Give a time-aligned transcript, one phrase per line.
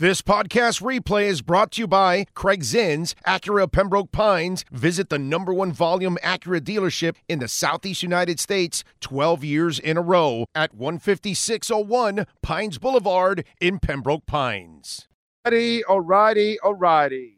[0.00, 4.64] This podcast replay is brought to you by Craig Zinn's Acura Pembroke Pines.
[4.72, 9.96] Visit the number one volume Acura dealership in the Southeast United States 12 years in
[9.96, 15.06] a row at 15601 Pines Boulevard in Pembroke Pines.
[15.46, 17.34] Alrighty, alrighty, alrighty.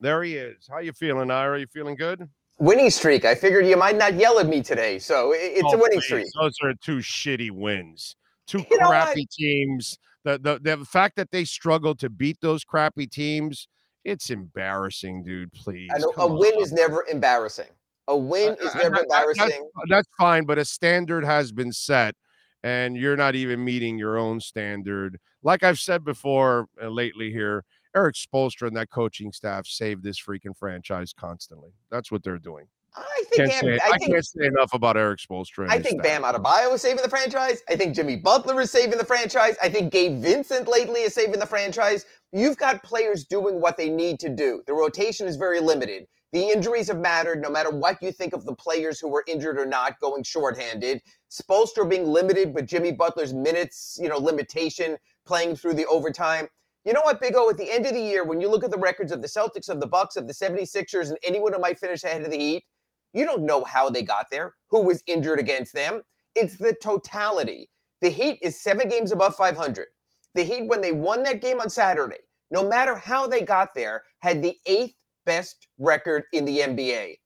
[0.00, 0.66] There he is.
[0.68, 1.60] How you feeling, Ira?
[1.60, 2.28] You feeling good?
[2.58, 3.24] Winning streak.
[3.24, 6.04] I figured you might not yell at me today, so it's Oh, a winning please.
[6.04, 6.26] streak.
[6.40, 8.16] Those are two shitty wins.
[8.48, 9.98] Two You crappy teams.
[10.28, 13.66] The, the the fact that they struggled to beat those crappy teams,
[14.04, 15.50] it's embarrassing, dude.
[15.52, 15.90] Please.
[15.94, 17.68] I know a come win is never embarrassing.
[18.08, 19.70] A win is never that- that's- embarrassing.
[19.88, 22.14] That's fine, but a standard has been set,
[22.62, 25.18] and you're not even meeting your own standard.
[25.42, 27.64] Like I've said before uh, lately here,
[27.96, 31.70] Eric Spoelstra and that coaching staff save this freaking franchise constantly.
[31.90, 32.66] That's what they're doing.
[33.00, 35.68] I think Can't say, I I think can't say enough about Eric Spoelstra.
[35.68, 36.02] I think.
[36.02, 37.62] Bam Adebayo is saving the franchise.
[37.68, 39.56] I think Jimmy Butler is saving the franchise.
[39.62, 42.06] I think Gabe Vincent lately is saving the franchise.
[42.32, 44.62] You've got players doing what they need to do.
[44.66, 46.06] The rotation is very limited.
[46.32, 49.58] The injuries have mattered no matter what you think of the players who were injured
[49.58, 51.00] or not going shorthanded.
[51.30, 56.48] Spoelstra being limited, but Jimmy Butler's minutes, you know, limitation playing through the overtime.
[56.84, 58.70] You know what, Big O, at the end of the year, when you look at
[58.70, 61.78] the records of the Celtics, of the Bucks, of the 76ers, and anyone who might
[61.78, 62.64] finish ahead of the Heat,
[63.12, 66.02] you don't know how they got there, who was injured against them.
[66.34, 67.68] It's the totality.
[68.00, 69.86] The Heat is seven games above 500.
[70.34, 72.18] The Heat, when they won that game on Saturday,
[72.50, 74.94] no matter how they got there, had the eighth
[75.26, 77.16] best record in the NBA.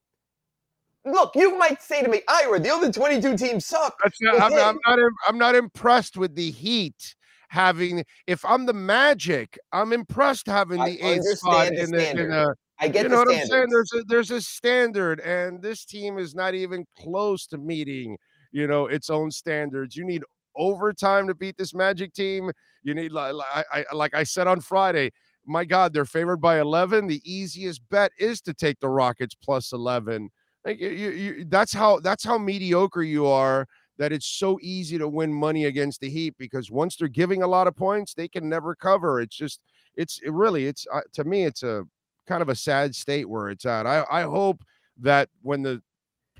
[1.04, 3.96] Look, you might say to me, Ira, the other 22 teams suck.
[4.02, 4.62] That's not, I'm, Okay.
[4.62, 4.98] I'm not.
[4.98, 7.16] im- not impressed with the Heat
[7.48, 8.04] having.
[8.26, 11.80] If I'm the Magic, I'm impressed having I the eighth spot in the.
[11.80, 12.56] In standard.
[12.82, 13.68] I get you the know what I'm saying?
[13.70, 18.16] There's a there's a standard, and this team is not even close to meeting,
[18.50, 19.94] you know, its own standards.
[19.94, 20.24] You need
[20.56, 22.50] overtime to beat this Magic team.
[22.82, 25.12] You need like I, I like I said on Friday.
[25.46, 27.06] My God, they're favored by 11.
[27.06, 30.30] The easiest bet is to take the Rockets plus 11.
[30.64, 33.66] Like you, you, you that's how that's how mediocre you are.
[33.98, 37.46] That it's so easy to win money against the Heat because once they're giving a
[37.46, 39.20] lot of points, they can never cover.
[39.20, 39.60] It's just
[39.94, 41.84] it's it really it's uh, to me it's a
[42.26, 43.86] kind of a sad state where it's at.
[43.86, 44.62] I, I hope
[45.00, 45.82] that when the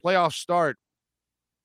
[0.05, 0.77] playoffs start,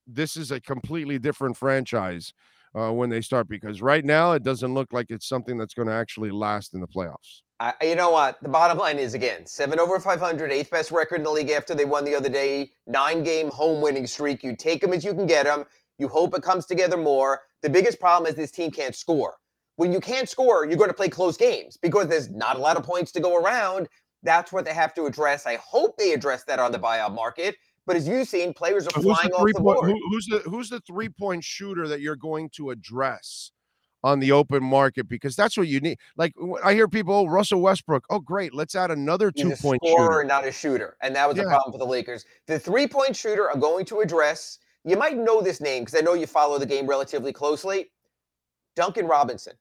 [0.05, 2.33] this is a completely different franchise
[2.77, 5.88] uh, when they start because right now it doesn't look like it's something that's going
[5.88, 7.41] to actually last in the playoffs.
[7.59, 8.38] I, you know what?
[8.41, 11.73] The bottom line is again, seven over 500, eighth best record in the league after
[11.73, 14.44] they won the other day, nine game home winning streak.
[14.44, 15.66] You take them as you can get them.
[15.97, 17.41] You hope it comes together more.
[17.63, 19.35] The biggest problem is this team can't score.
[19.77, 22.77] When you can't score, you're going to play close games because there's not a lot
[22.77, 23.88] of points to go around.
[24.27, 25.45] That's what they have to address.
[25.45, 27.55] I hope they address that on the buyout market.
[27.85, 29.77] But as you've seen, players are Who's the flying off the point?
[29.77, 29.89] board.
[29.89, 33.51] Who, who's the who's the three point shooter that you're going to address
[34.03, 35.07] on the open market?
[35.07, 35.97] Because that's what you need.
[36.17, 38.03] Like I hear people, oh, Russell Westbrook.
[38.09, 40.23] Oh, great, let's add another He's two a point scorer, shooter.
[40.25, 41.47] not a shooter, and that was the Yeah.
[41.47, 42.25] problem for the Lakers.
[42.47, 44.59] The three-point shooter I'm going to address.
[44.83, 47.91] You might know this name because I know you follow the game relatively closely.
[48.75, 49.53] Duncan Robinson.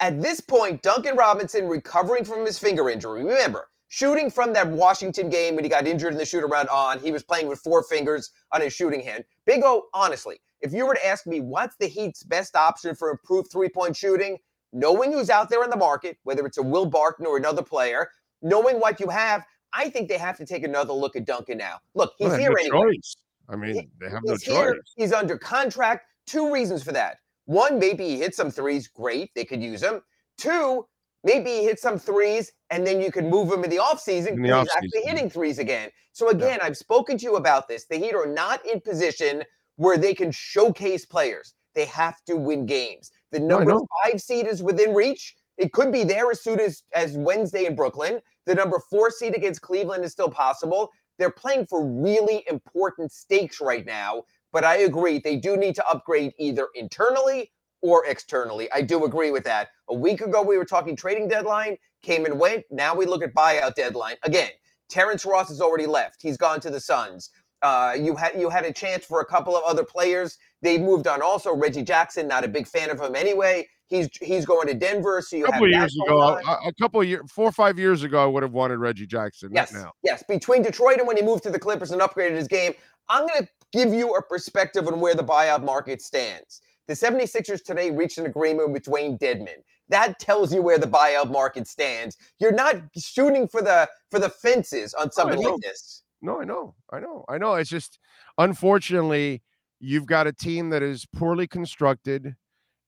[0.00, 3.24] At this point, Duncan Robinson recovering from his finger injury.
[3.24, 6.98] Remember, shooting from that Washington game when he got injured in the shoot around on,
[7.00, 9.24] he was playing with four fingers on his shooting hand.
[9.46, 13.10] Big O, honestly, if you were to ask me what's the Heat's best option for
[13.10, 14.38] improved three-point shooting,
[14.72, 18.10] knowing who's out there in the market, whether it's a Will Barton or another player,
[18.42, 21.78] knowing what you have, I think they have to take another look at Duncan now.
[21.94, 22.94] Look, he's Well, here no anyway.
[22.96, 23.16] choice.
[23.48, 24.78] I mean, they have no He's here.
[24.96, 26.06] He's under contract.
[26.26, 27.18] Two reasons for that.
[27.46, 28.88] One, maybe he hits some threes.
[28.88, 29.30] Great.
[29.34, 30.02] They could use him.
[30.36, 30.86] Two,
[31.24, 34.62] maybe he hits some threes and then you can move him in the offseason because
[34.62, 35.90] he's actually hitting threes again.
[36.12, 37.86] So, again, I've spoken to you about this.
[37.86, 39.44] The Heat are not in position
[39.76, 41.54] where they can showcase players.
[41.74, 43.12] They have to win games.
[43.30, 43.86] The number know.
[44.02, 45.36] five seed is within reach.
[45.58, 48.20] It could be there as soon as, as Wednesday in Brooklyn.
[48.46, 50.90] The number four seed against Cleveland is still possible.
[51.18, 54.24] They're playing for really important stakes right now.
[54.52, 57.52] But I agree, they do need to upgrade either internally
[57.82, 58.70] or externally.
[58.72, 59.68] I do agree with that.
[59.88, 62.64] A week ago, we were talking trading deadline, came and went.
[62.70, 64.16] Now we look at buyout deadline.
[64.24, 64.50] Again,
[64.88, 66.22] Terrence Ross has already left.
[66.22, 67.30] He's gone to the Suns.
[67.62, 70.38] Uh, you had you had a chance for a couple of other players.
[70.62, 71.22] They moved on.
[71.22, 73.66] Also, Reggie Jackson, not a big fan of him anyway.
[73.88, 76.72] He's he's going to Denver, so you A couple of have years ago, a, a
[76.80, 79.50] couple of years, four or five years ago, I would have wanted Reggie Jackson.
[79.52, 79.92] Yes, now.
[80.04, 80.22] yes.
[80.28, 82.74] Between Detroit and when he moved to the Clippers and upgraded his game,
[83.08, 86.60] I'm going to give you a perspective on where the buyout market stands.
[86.88, 89.62] The 76ers today reached an agreement with Dewayne Dedmon.
[89.90, 92.16] That tells you where the buyout market stands.
[92.40, 96.02] You're not shooting for the for the fences on something like this.
[96.20, 97.54] No, I know, I know, I know.
[97.54, 97.98] It's just
[98.38, 99.42] unfortunately,
[99.80, 102.34] you've got a team that is poorly constructed,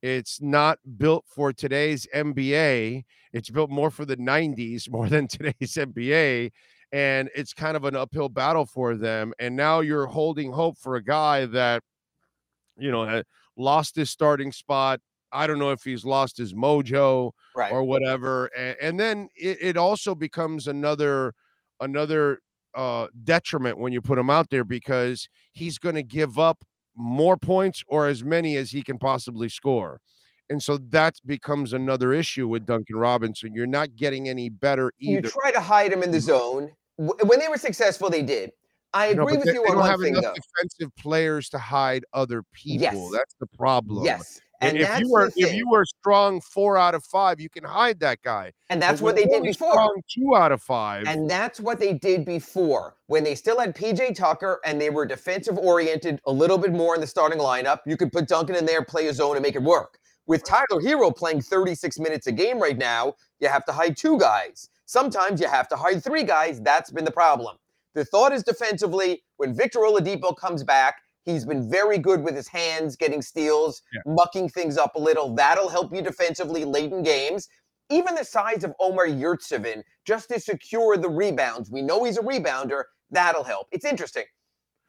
[0.03, 3.05] It's not built for today's NBA.
[3.33, 6.53] It's built more for the 90s more than today's NBA.
[6.93, 9.33] And it's kind of an uphill battle for them.
[9.39, 11.83] And now you're holding hope for a guy that,
[12.81, 13.23] you know,
[13.57, 15.01] lost his starting spot.
[15.33, 17.71] I don't know if he's lost his mojo Right.
[17.73, 18.47] or whatever.
[18.57, 21.35] And, and then it, it also becomes another
[21.81, 22.41] another
[22.75, 26.59] uh detriment when you put him out there because he's going to give up
[26.97, 30.01] more points or as many as he can possibly score.
[30.49, 33.55] And so that becomes another issue with Duncan Robinson.
[33.55, 35.29] You're not getting any better either.
[35.29, 36.71] you try to hide him in the zone.
[36.97, 38.51] When they were successful, they did.
[38.93, 40.35] I agree but with they, you they on don't one have thing, enough though.
[40.35, 42.83] defensive players to hide other people.
[42.83, 43.11] Yes.
[43.13, 44.05] That's the problem.
[44.05, 47.65] Yes, and if you were if you were strong four out of five, you can
[47.65, 48.53] hide that guy.
[48.69, 49.73] and that's when what they did before.
[49.73, 51.05] Strong two out of five.
[51.07, 55.07] And that's what they did before when they still had PJ Tucker and they were
[55.07, 57.79] defensive oriented a little bit more in the starting lineup.
[57.87, 59.99] You could put Duncan in there, play a zone, and make it work.
[60.27, 64.19] With Tyler Herro playing 36 minutes a game right now, you have to hide two
[64.19, 64.69] guys.
[64.85, 66.61] Sometimes you have to hide three guys.
[66.61, 67.57] That's been the problem.
[67.95, 72.49] The thought is defensively, when Victor Oladipo comes back, he's been very good with his
[72.49, 74.01] hands, getting steals, Yeah.
[74.07, 75.35] mucking things up a little.
[75.35, 77.49] That'll help you defensively late in games.
[77.91, 81.71] Even the size of Omer Yurtseven, just to secure the rebounds.
[81.71, 82.85] We know he's a rebounder.
[83.11, 83.67] That'll help.
[83.73, 84.25] It's interesting.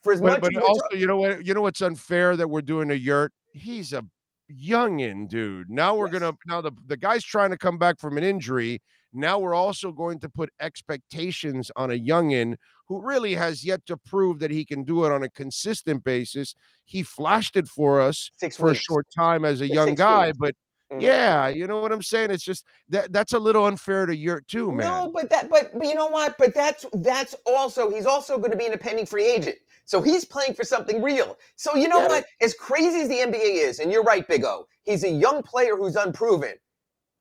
[0.04, 1.46] For as But, much but also, you know what?
[1.46, 3.34] You know what's unfair that we're doing a yurt.
[3.54, 4.04] He's a
[4.52, 5.70] youngin, dude.
[5.70, 6.20] Now we're Yes.
[6.20, 8.82] gonna now the the guy's trying to come back from an injury.
[9.14, 12.56] Now we're also going to put expectations on a youngin
[12.88, 16.56] who really has yet to prove that he can do it on a consistent basis.
[16.86, 20.28] He flashed it for us six for a short time as a Yeah, young guy,
[20.28, 20.38] weeks.
[20.38, 20.56] but
[20.92, 21.02] Mhm.
[21.02, 22.32] yeah, you know what I'm saying?
[22.32, 24.88] It's just that that's a little unfair to Yurt too, man.
[24.88, 26.38] No, but that, but, but you know what?
[26.38, 29.58] But that's that's also he's also going to be an pending free agent.
[29.86, 31.38] So he's playing for something real.
[31.56, 32.08] So you know Yeah.
[32.08, 32.26] what?
[32.42, 35.76] As crazy as the NBA is, and you're right, Big O, he's a young player
[35.76, 36.54] who's unproven.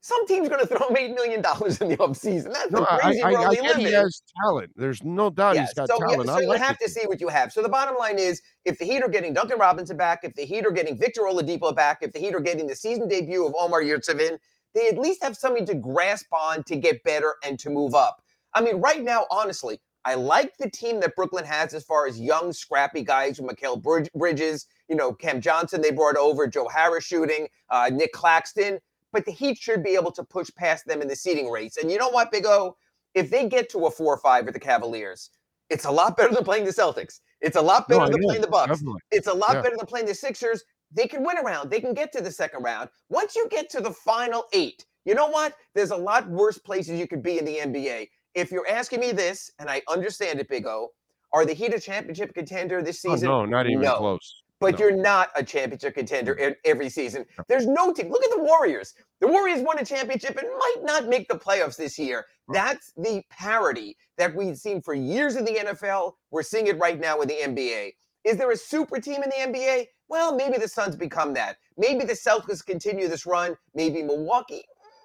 [0.03, 2.53] Some team's going to throw him eight million dollars in the offseason.
[2.53, 4.73] That's No, the crazy I, world I we get he has talent.
[4.77, 6.31] There's no doubt Yeah, he's got so, yeah, talent.
[6.31, 6.79] so I you like have it.
[6.79, 7.53] to see what you have.
[7.53, 10.45] So the bottom line is, if the Heat are getting Duncan Robinson back, if the
[10.45, 13.55] Heat are getting Victor Oladipo back, if the Heat are getting the season debut of
[13.59, 14.39] Omer Yurtseven,
[14.75, 18.23] they at least have something to grasp on to get better and to move up.
[18.55, 22.19] I mean, right now, honestly, I like the team that Brooklyn has as far as
[22.19, 27.05] young, scrappy guys with Mikal Bridges, you know, Cam Johnson they brought over, Joe Harris
[27.05, 28.79] shooting, uh, Nick Claxton.
[29.13, 31.77] But the Heat should be able to push past them in the seeding race.
[31.77, 32.77] And you know what, Big O?
[33.15, 35.31] If they get to a four or five with the Cavaliers,
[35.69, 37.21] it's a lot better than playing the Celtics.
[37.41, 38.69] It's a lot better I than playing the Bucks.
[38.69, 39.01] definitely.
[39.11, 39.63] It's a lot Yeah.
[39.63, 40.63] better than playing the Sixers.
[40.93, 41.71] They can win a round.
[41.71, 42.89] They can get to the second round.
[43.09, 45.55] Once you get to the final eight, you know what?
[45.75, 48.09] There's a lot worse places you could be in the NBA.
[48.35, 50.89] If you're asking me this, and I understand it, Big O,
[51.33, 53.29] are the Heat a championship contender this Oh, season?
[53.29, 53.97] no, not even No.
[53.97, 54.43] close.
[54.61, 54.81] But No.
[54.81, 57.25] you're not a championship contender every season.
[57.49, 58.11] There's no team.
[58.11, 58.95] Look at the Warriors.
[59.21, 62.27] The Warriors won a championship and might not make the playoffs this year.
[62.53, 66.19] That's the parity that we've seen for years in the NFL.
[66.31, 67.97] We're seeing it right now in the NBA.
[68.25, 69.89] Is there a super team in the NBA?
[70.09, 71.57] Well, maybe the Suns become that.
[71.79, 73.57] Maybe the Celtics continue this run.
[73.75, 74.65] Maybe Milwaukee.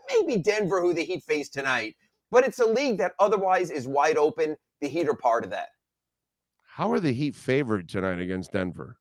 [0.10, 1.96] Maybe Denver, who the Heat face tonight.
[2.32, 4.58] But it's a league that otherwise is wide open.
[4.82, 5.70] The Heat are part of that.
[6.68, 8.98] How are the Heat favored tonight against Denver?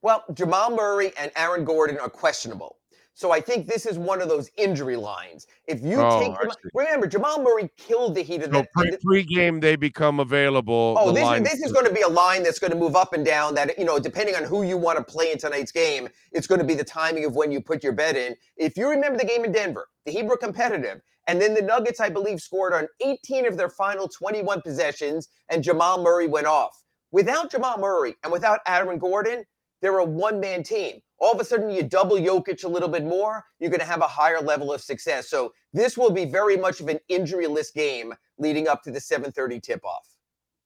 [0.00, 2.76] Well, Jamal Murray and Aaron Gordon are questionable.
[3.14, 5.48] So I think this is one of those injury lines.
[5.66, 8.72] If you Oh, take Jamal, remember Jamal Murray killed the Heat of So that.
[8.72, 10.94] pre pre-game they become available.
[10.96, 12.94] Oh, the this line- this is going to be a line that's going to move
[12.94, 13.56] up and down.
[13.56, 16.60] That you know, depending on who you want to play in tonight's game, it's going
[16.60, 18.36] to be the timing of when you put your bet in.
[18.56, 22.00] If you remember the game in Denver, the Heat were competitive, and then the Nuggets,
[22.00, 26.82] I believe, scored on 18 of their final 21 possessions, and Jamal Murray went off.
[27.12, 29.44] Without Jamal Murray and without Aaron Gordon,
[29.80, 31.00] they're a one-man team.
[31.20, 34.00] All of a sudden, you double Jokic a little bit more, you're going to have
[34.00, 35.28] a higher level of success.
[35.28, 39.62] So this will be very much of an injury-less game leading up to the 7:30
[39.62, 40.08] tip-off.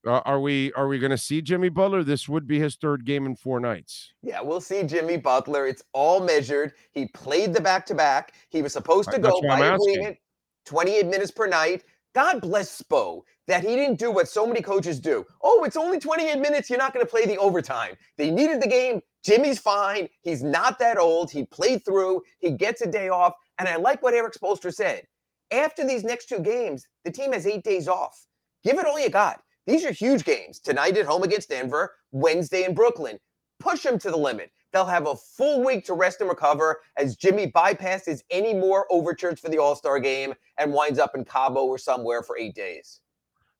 [0.04, 2.02] Uh, are we are we going to see Jimmy Butler?
[2.02, 4.12] This would be his third game in four nights.
[4.22, 5.66] Yeah, we'll see Jimmy Butler.
[5.68, 6.72] It's all measured.
[6.90, 8.34] He played the back to back.
[8.48, 10.18] He was supposed to go by agreement,
[10.64, 11.84] 28 minutes per night.
[12.14, 15.24] God bless Spo that he didn't do what so many coaches do.
[15.42, 16.68] Oh, it's only 28 minutes.
[16.68, 17.94] You're not going to play the overtime.
[18.18, 19.00] They needed the game.
[19.24, 20.08] Jimmy's fine.
[20.22, 21.30] He's not that old.
[21.30, 22.22] He played through.
[22.38, 23.34] He gets a day off.
[23.58, 25.04] And I like what Eric Spoelstra said.
[25.50, 28.26] After these next two games, the team has eight days off.
[28.64, 29.40] Give it all you got.
[29.66, 30.58] These are huge games.
[30.58, 33.18] Tonight at home against Denver, Wednesday in Brooklyn.
[33.60, 34.50] Push them to the limit.
[34.72, 39.38] They'll have a full week to rest and recover as Jimmy bypasses any more overtures
[39.38, 43.00] for the All Star game and winds up in Cabo or somewhere for eight days.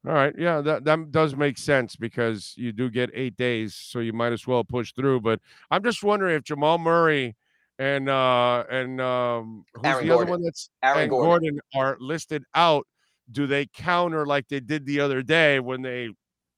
[0.04, 4.00] All right, yeah, that that does make sense because you do get eight days, so
[4.00, 5.20] you might as well push through.
[5.20, 5.38] But
[5.70, 7.36] I'm just wondering if Jamal Murray
[7.78, 10.22] and uh and um who's Aaron the Gordon.
[10.22, 11.60] other one that's Aaron and Gordon.
[11.76, 12.86] are listed out.
[13.30, 16.10] Do they counter like they did the other day when they,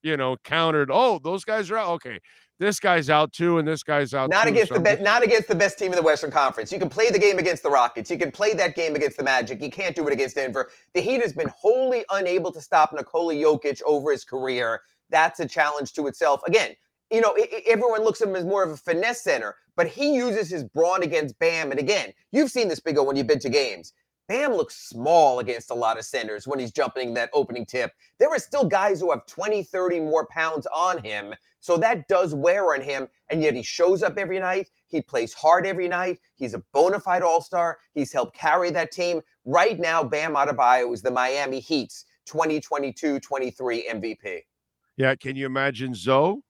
[0.03, 0.89] you know, countered?
[0.91, 1.91] Oh, those guys are out.
[1.97, 2.21] Okay,
[2.59, 4.31] this guy's out too, and this guy's out.
[4.31, 6.73] Not too, against so the best, not against the best team in the Western Conference.
[6.73, 8.11] You can play the game against the Rockets.
[8.11, 9.61] You can play that game against the Magic.
[9.61, 10.71] You can't do it against Denver.
[10.95, 14.83] The Heat has been wholly unable to stop Nikola Jokic over his career.
[15.11, 16.41] That's a challenge to itself.
[16.47, 16.75] Again,
[17.11, 19.87] you know, i- i- everyone looks at him as more of a finesse center, but
[19.87, 21.71] he uses his brawn against Bam.
[21.71, 23.93] And again, you've seen this big when you've been to games.
[24.27, 27.93] Bam looks small against a lot of centers when he's jumping that opening tip.
[28.19, 31.35] There are still guys who have 20, 30 more pounds on him.
[31.65, 33.09] So that does wear on him.
[33.31, 34.69] And yet he shows up every night.
[34.87, 36.19] He plays hard every night.
[36.35, 37.79] He's a bona fide all star.
[37.95, 39.23] He's helped carry that team.
[39.47, 44.41] Right now, Bam Adebayo is the Miami Heat's 2022 23 MVP.
[44.99, 46.43] Yeah, can you imagine Zoe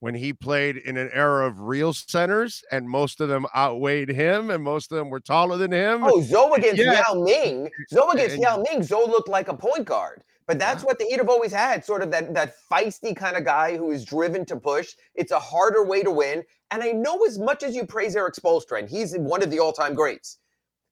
[0.00, 4.50] when he played in an era of real centers and most of them outweighed him
[4.50, 6.04] and most of them were taller than him?
[6.04, 7.02] Oh, Zoe against Yeah.
[7.08, 7.70] Yao Ming.
[7.90, 8.82] Zoe against And- Yao Ming.
[8.82, 10.22] Zoe looked like a point guard.
[10.46, 10.86] But that's Yeah.
[10.86, 13.90] what the Heat have always had, sort of that, that feisty kind of guy who
[13.92, 14.94] is driven to push.
[15.14, 16.44] It's a harder way to win.
[16.70, 19.58] And I know as much as you praise Eric Spoelstra, and he's one of the
[19.58, 20.38] all-time greats,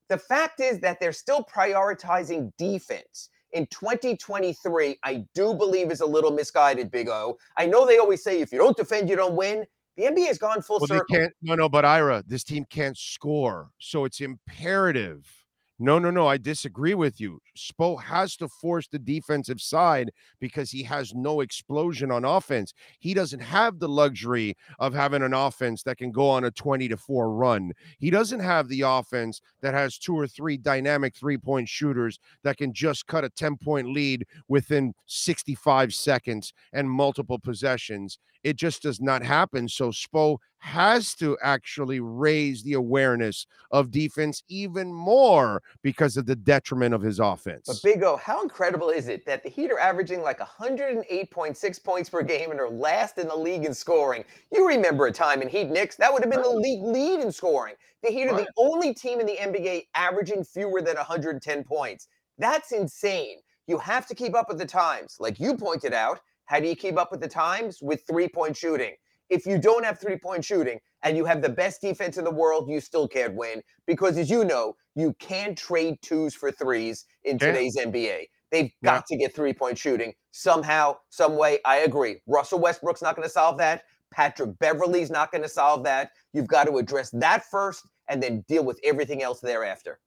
[0.09, 3.31] the fact is that they're still prioritizing defense.
[3.53, 7.39] In 2023, I do believe is a little misguided, Big O.
[7.57, 9.67] I know they always say if you don't defend, you don't win.
[9.97, 11.29] The NBA has gone full well, circle.
[11.43, 15.38] No, no, but Ira, this team can't score, so it's imperative.
[15.81, 16.27] No, no, no.
[16.27, 17.41] I disagree with you.
[17.57, 22.75] Spo has to force the defensive side because he has no explosion on offense.
[22.99, 26.89] He doesn't have the luxury of having an offense that can go on a 20
[26.89, 27.73] to 4 run.
[28.01, 32.57] He doesn't have the offense that has two or three dynamic three point shooters that
[32.57, 38.19] can just cut a 10 point lead within 65 seconds and multiple possessions.
[38.45, 39.69] It just does not happen.
[39.69, 46.37] So Spo has to actually raise the awareness of defense even more because of the
[46.37, 47.65] detriment of his offense.
[47.67, 52.11] But Big O, how incredible is it that the Heat are averaging like 108.6 points
[52.11, 54.25] per game and are last in the league in scoring?
[54.53, 57.31] You remember a time in Heat Knicks, that would have been the league lead in
[57.31, 57.75] scoring.
[58.03, 62.09] The Heat are the only team in the NBA averaging fewer than 110 points.
[62.39, 63.39] That's insane.
[63.67, 65.17] You have to keep up with the times.
[65.21, 67.79] Like you pointed out, how do you keep up with the times?
[67.83, 68.95] With three point shooting.
[69.31, 72.31] If you don't have three point shooting and you have the best defense in the
[72.31, 77.05] world, you still can't win because, as you know, you can't trade twos for threes
[77.25, 78.29] in today's NBA.
[78.51, 78.95] They've Yeah.
[78.95, 81.59] got to get three point shooting somehow, some way.
[81.67, 82.23] I agree.
[82.27, 83.85] Russell Westbrook's not going to solve that.
[84.11, 86.13] Patrick Beverley's not going to solve that.
[86.33, 90.01] You've got to address that first and then deal with everything else thereafter.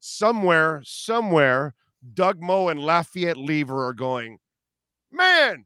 [0.00, 1.74] somewhere, somewhere,
[2.14, 4.38] Doug Moe and Lafayette Lever are going,
[5.10, 5.64] man,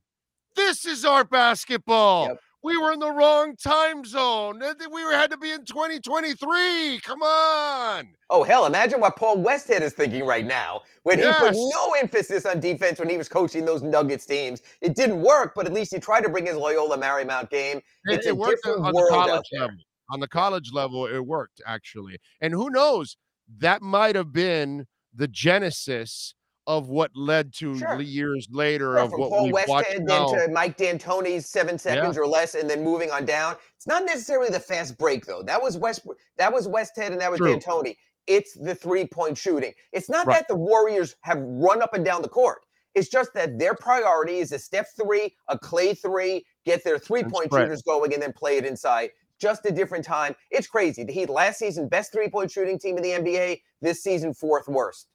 [0.56, 2.28] this is our basketball.
[2.28, 2.40] Yep.
[2.64, 4.62] We were in the wrong time zone.
[4.92, 7.00] We were, had to be in 2023.
[7.00, 8.08] Come on.
[8.30, 12.46] Oh, hell, imagine what Paul Westhead is thinking right now when he put no emphasis
[12.46, 14.62] on defense when he was coaching those Nuggets teams.
[14.80, 17.78] It didn't work, but at least he tried to bring his Loyola Marymount game.
[17.78, 19.62] It, It's it a worked different on the world out there.
[19.62, 19.76] level.
[20.10, 22.18] On the college level, it worked actually.
[22.40, 23.16] And who knows?
[23.58, 26.34] That might have been the genesis
[26.66, 28.00] of what led to Sure.
[28.00, 30.28] years later of from what Paul we've watched now.
[30.28, 33.56] then to Mike D'Antoni's seven seconds or less, and then moving on down.
[33.76, 35.42] It's not necessarily the fast break though.
[35.42, 36.06] That was West.
[36.38, 37.58] That was Westhead, and that was True.
[37.58, 37.96] D'Antoni.
[38.28, 39.72] It's the three point shooting.
[39.92, 40.38] It's not Right.
[40.38, 42.62] that the Warriors have run up and down the court.
[42.94, 47.24] It's just that their priority is a Steph three, a Klay three, get their three
[47.24, 49.10] point shooters going, and then play it inside.
[49.40, 50.36] Just a different time.
[50.52, 51.02] It's crazy.
[51.02, 53.60] The Heat last season best three point shooting team in the NBA.
[53.80, 55.08] This season fourth worst.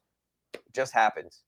[0.74, 1.42] Just happens.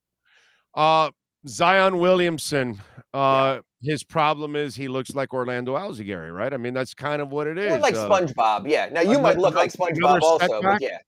[0.74, 1.10] Uh
[1.46, 2.80] Zion Williamson.
[3.12, 6.52] Uh his problem is he looks like Orlando Alzigari, right?
[6.52, 7.80] I mean, that's kind of what it is.
[7.80, 8.68] Like Uh, SpongeBob.
[8.68, 8.88] Yeah.
[8.92, 10.98] Now you ano- might look like SpongeBob also, but yeah.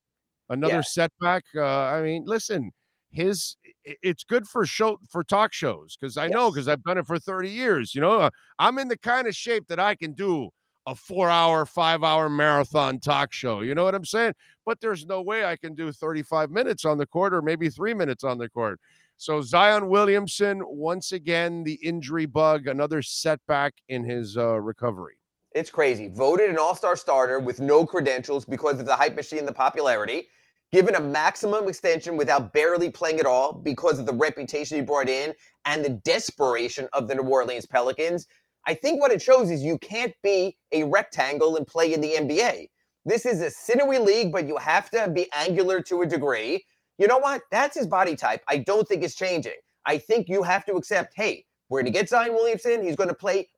[0.49, 0.81] another yeah.
[0.81, 1.45] setback.
[1.55, 2.73] Uh, I mean, listen,
[3.11, 7.07] his it's good for show for talk shows because I know because I've done it
[7.07, 7.95] for 30 years.
[7.95, 10.51] You know, I'm in the kind of shape that I can do
[10.87, 13.61] a four hour, five hour marathon talk show.
[13.61, 14.35] You know what I'm saying?
[14.65, 17.95] But there's no way I can do 35 minutes on the court or maybe three
[17.95, 18.81] minutes on the court.
[19.17, 25.15] So Zion Williamson, once again, the injury bug, another setback in his uh, recovery.
[25.55, 26.09] It's crazy.
[26.09, 30.29] Voted an all-star starter with no credentials because of the hype machine, the popularity.
[30.73, 35.09] Given a maximum extension without barely playing at all because of the reputation he brought
[35.09, 35.35] in
[35.67, 38.27] and the desperation of the New Orleans Pelicans.
[38.67, 42.15] I think what it shows is you can't be a rectangle and play in the
[42.15, 42.69] NBA.
[43.05, 46.65] This is a sinewy league, but you have to be angular to a degree.
[46.99, 47.43] You know what?
[47.51, 48.43] That's his body type.
[48.49, 49.57] I don't think it's changing.
[49.87, 52.83] I think you have to accept, hey, we're going to get Zion Williamson.
[52.85, 53.49] He's going to play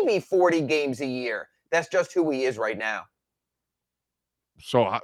[0.00, 1.48] maybe 40 games a year.
[1.70, 3.04] That's just who he is right now.
[4.58, 4.98] So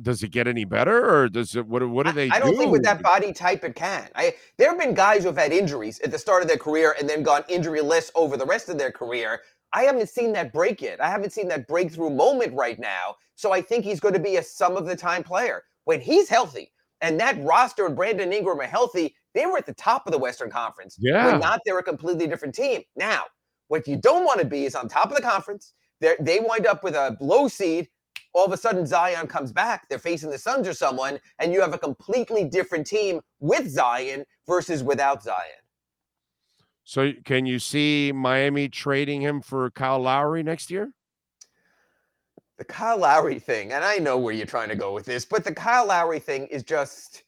[0.00, 1.66] does it get any better, or does it?
[1.66, 2.30] What what do they?
[2.30, 2.58] I, I don't do?
[2.58, 4.08] think with that body type it can.
[4.14, 6.96] I there have been guys who have had injuries at the start of their career
[6.98, 9.42] and then gone injury less over the rest of their career.
[9.72, 11.00] I haven't seen that break yet.
[11.00, 13.16] I haven't seen that breakthrough moment right now.
[13.34, 16.28] So I think he's going to be a sum of the time player when he's
[16.28, 16.72] healthy.
[17.00, 19.14] And that roster and Brandon Ingram are healthy.
[19.34, 20.96] They were at the top of the Western Conference.
[20.98, 21.26] Yeah.
[21.26, 22.82] When not, they're a completely different team.
[22.96, 23.24] Now,
[23.68, 25.74] what you don't want to be is on top of the conference.
[26.00, 27.88] They're, they wind up with a low seed.
[28.32, 29.88] All of a sudden, Zion comes back.
[29.88, 34.24] They're facing the Suns or someone, and you have a completely different team with Zion
[34.46, 35.62] versus without Zion.
[36.84, 40.92] So can you see Miami trading him for Kyle Lowry next year?
[42.56, 45.44] The Kyle Lowry thing, and I know where you're trying to go with this, but
[45.44, 47.24] the Kyle Lowry thing is just,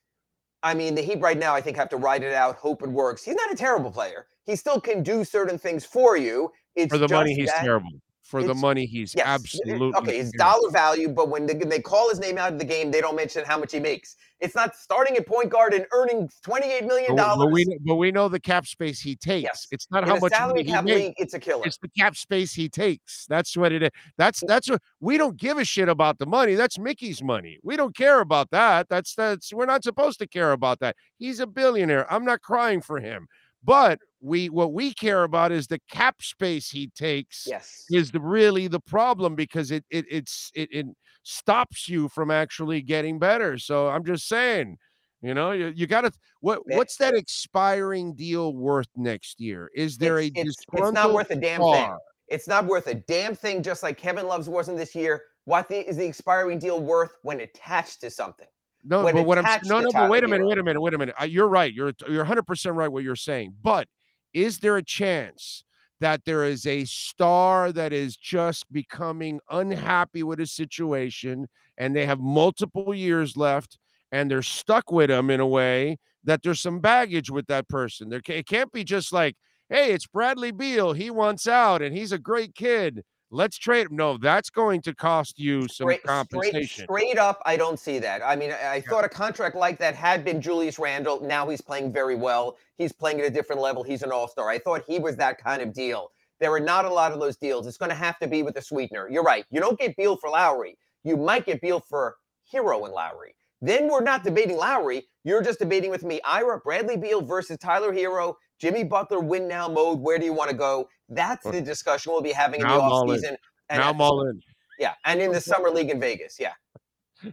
[0.62, 2.88] I mean, the Heat right now, I think, have to ride it out, hope it
[2.88, 3.24] works.
[3.24, 4.26] He's not a terrible player.
[4.44, 6.52] He still can do certain things for you.
[6.76, 7.90] It's for the money, he's that, terrible.
[8.22, 10.18] For the money, he's yes, absolutely okay.
[10.18, 13.00] His dollar value, but when they, they call his name out of the game, they
[13.00, 14.16] don't mention how much he makes.
[14.40, 17.16] It's not starting at point guard and earning $28 million.
[17.16, 19.44] but we but we know the cap space he takes.
[19.44, 19.66] Yes.
[19.70, 21.00] It's not In how much salary he cap makes.
[21.00, 21.62] league, it's a killer.
[21.64, 23.26] It's the cap space he takes.
[23.28, 23.90] That's what it is.
[24.18, 26.54] That's that's what we don't give a shit about the money.
[26.54, 27.58] That's Mickey's money.
[27.62, 28.88] We don't care about that.
[28.90, 30.96] That's that's we're not supposed to care about that.
[31.18, 32.12] He's a billionaire.
[32.12, 33.28] I'm not crying for him.
[33.64, 37.84] But we what we care about is the cap space he takes yes.
[37.90, 40.86] is the really the problem because it it it's it, it
[41.26, 43.58] stops you from actually getting better.
[43.58, 44.78] So I'm just saying,
[45.22, 49.70] you know, you, you got to what eh what's that expiring deal worth next year?
[49.74, 51.96] Is there it's, a it's, it's not worth a damn thing.
[52.28, 55.22] It's not worth a damn thing, just like Kevin Love's wasn't this year.
[55.44, 58.48] What the, is the expiring deal worth when attached to something?
[58.84, 59.90] No, when but what I'm no no.
[59.92, 61.14] But wait a minute, wait a minute, wait a minute.
[61.28, 61.72] You're right.
[61.72, 63.54] You're you're 100 percent right what you're saying.
[63.62, 63.88] But
[64.32, 65.64] is there a chance
[66.00, 71.48] that there is a star that is just becoming unhappy with his situation,
[71.78, 73.78] and they have multiple years left,
[74.12, 78.08] and they're stuck with him in a way that there's some baggage with that person?
[78.08, 79.36] There, can't be just like,
[79.70, 80.92] hey, it's Bradley Beal.
[80.92, 83.02] He wants out, and he's a great kid.
[83.30, 83.96] Let's trade him.
[83.96, 86.84] No, that's going to cost you some Straight, straight, compensation.
[86.84, 88.22] straight up, I don't see that.
[88.24, 91.20] I mean, I, I thought a contract like that had been Julius Randle.
[91.22, 92.56] Now he's playing very well.
[92.78, 93.82] He's playing at a different level.
[93.82, 94.48] He's an all star.
[94.48, 96.10] I thought he was that kind of deal.
[96.38, 97.66] There are not a lot of those deals.
[97.66, 99.08] It's going to have to be with a sweetener.
[99.10, 99.44] You're right.
[99.50, 100.76] You don't get Beal for Lowry.
[101.02, 102.16] You might get Beal for
[102.52, 103.34] Herro and Lowry.
[103.62, 105.04] Then we're not debating Lowry.
[105.24, 109.68] You're just debating with me, Ira, Bradley Beal versus Tyler Herro, Jimmy Butler win now
[109.68, 110.00] mode.
[110.00, 110.88] Where do you want to go?
[111.08, 113.20] That's the discussion we'll be having in the Now I'm all in.
[113.20, 113.36] offseason.
[113.68, 114.40] And now I'm all in.
[114.78, 116.36] yeah, and in the summer league in Vegas.
[116.40, 116.52] Yeah.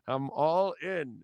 [0.07, 1.19] I'm all in.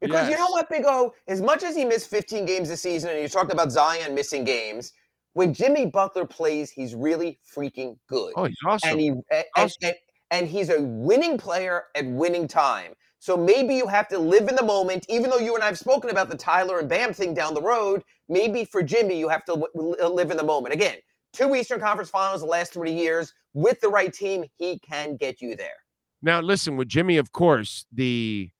[0.00, 1.14] Because you know what, Big O?
[1.28, 4.44] As much as he missed 15 games this season, and you talked about Zion missing
[4.44, 4.92] games,
[5.32, 8.32] when Jimmy Butler plays, he's really freaking good.
[8.36, 8.90] Oh, he's awesome.
[8.90, 9.76] and he and, Awesome.
[9.82, 9.94] and,
[10.30, 12.92] and he's a winning player at winning time.
[13.18, 15.78] So maybe you have to live in the moment, even though you and I have
[15.78, 18.04] spoken about the Tyler and Bam thing down the road.
[18.28, 20.74] Maybe for Jimmy, you have to w- live in the moment.
[20.74, 20.96] Again,
[21.32, 25.40] two Eastern Conference Finals the last three years with the right team, he can get
[25.40, 25.76] you there.
[26.22, 28.50] Now, listen, with Jimmy, of course, the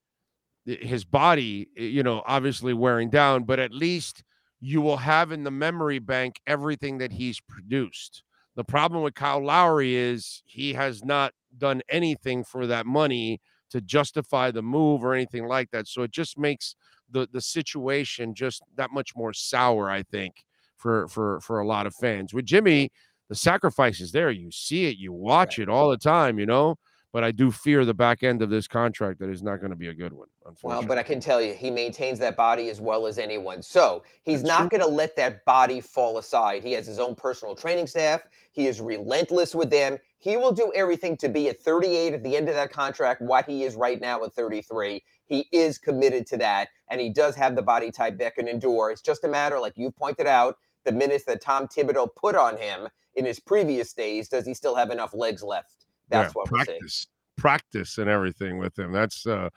[0.65, 4.23] the- his body, eh, you know, obviously wearing down, but at least
[4.59, 8.23] you will have in the memory bank everything that he's produced.
[8.55, 13.81] The problem with Kyle Lowry is he has not done anything for that money to
[13.81, 15.87] justify the move or anything like that.
[15.87, 16.75] So it just makes
[17.11, 20.43] the the situation just that much more sour, I think,
[20.77, 22.33] for for for a lot of fans.
[22.33, 22.91] With Jimmy,
[23.29, 24.31] the sacrifice is there.
[24.31, 26.77] You see it, you watch it all the time, you know.
[27.15, 29.77] But I do fear the back end of this contract that is not going to
[29.77, 30.27] be a good one,
[30.63, 33.63] Well, but I can tell you, he maintains that body as well as anyone.
[33.63, 36.61] So he's That's not going to let that body fall aside.
[36.61, 38.23] He has his own personal training staff.
[38.51, 39.97] He is relentless with them.
[40.17, 43.45] He will do everything to be at 38 at the end of that contract, what
[43.45, 45.01] he is right now at 33.
[45.25, 48.91] He is committed to that, and he does have the body type that can endure.
[48.91, 52.57] It's just a matter, like you pointed out, the minutes that Tom Thibodeau put on
[52.57, 55.85] him in his previous days, does he still have enough legs left?
[56.09, 57.07] That's Yeah, what practice,
[57.37, 58.91] practice, and everything with him.
[58.91, 59.49] That's uh,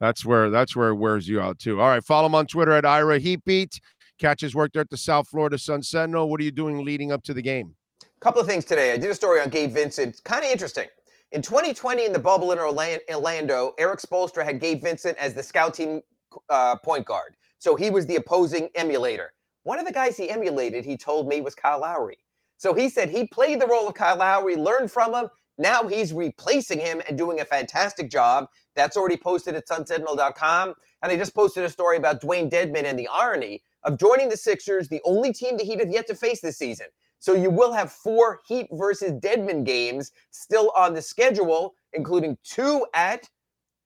[0.00, 1.80] that's where that's where it wears you out too.
[1.80, 3.78] All right, follow him on Twitter at Ira Heatbeat.
[4.18, 6.30] Catch his work there at the South Florida Sun Sentinel.
[6.30, 7.74] What are you doing leading up to the game?
[8.20, 8.92] couple of things today.
[8.92, 10.22] I did a story on Gabe Vincent.
[10.24, 10.86] Kind of interesting.
[11.32, 15.74] In 2020, in the bubble in Orlando, Eric Spoelstra had Gabe Vincent as the scout
[15.74, 16.02] team
[16.48, 17.36] uh, point guard.
[17.58, 19.32] So he was the opposing emulator.
[19.62, 22.18] One of the guys he emulated, he told me, was Kyle Lowry.
[22.56, 25.28] So he said he played the role of Kyle Lowry, learned from him.
[25.56, 28.48] Now he's replacing him and doing a fantastic job.
[28.74, 30.74] That's already posted at sunsentinel.com.
[31.02, 34.36] And I just posted a story about Dewayne Dedmon and the irony of joining the
[34.36, 36.86] Sixers, the only team the Heat have yet to face this season.
[37.20, 42.86] So you will have four Heat versus Dedmon games still on the schedule, including two
[42.94, 43.28] at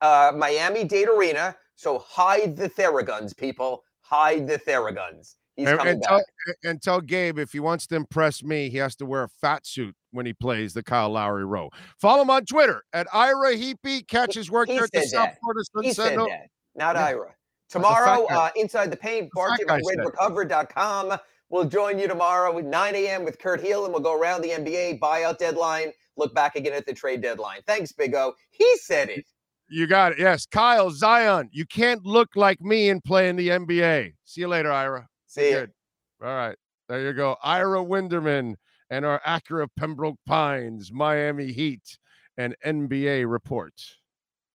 [0.01, 1.55] uh, Miami Dade Arena.
[1.75, 3.85] So hide the Theraguns, people.
[4.01, 5.35] Hide the Theraguns.
[5.57, 6.09] He's And, coming and back.
[6.11, 6.23] tell,
[6.65, 9.67] and tell Gabe if he wants to impress me, he has to wear a fat
[9.67, 11.71] suit when he plays the Kyle Lowry row.
[12.01, 14.07] Follow him on Twitter at Ira Heapy.
[14.07, 15.39] Catch his work he there at the said South that.
[15.41, 16.27] Florida He Sun said Sentinel.
[16.29, 17.05] that, not Yeah.
[17.07, 17.35] Ira.
[17.69, 19.59] Tomorrow, uh, Inside the Paint, brought
[21.63, 21.95] fat to you by guy said.
[21.95, 21.95] RedRecover.com.
[21.95, 23.25] We'll join you tomorrow at 9 a.m.
[23.25, 26.87] with Kurt Heel, and we'll go around the NBA buyout deadline, look back again at
[26.87, 27.61] the trade deadline.
[27.67, 28.35] Thanks, Big O.
[28.51, 29.27] He said it.
[29.69, 30.19] You got it.
[30.19, 30.47] Yes.
[30.47, 34.15] Kyle, Zion, you can't look like me and play in the NBA.
[34.25, 35.09] See you later, Ira.
[35.27, 35.69] See you.
[36.23, 36.57] All right.
[36.89, 37.37] There you go.
[37.43, 38.57] Ira Winderman
[38.91, 41.99] and our Acura Pembroke Pines, Miami Heat,
[42.37, 43.73] and NBA report.